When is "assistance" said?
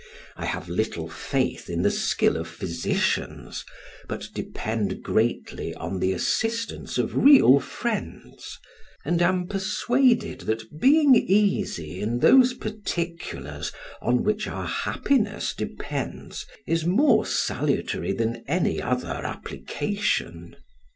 6.11-6.97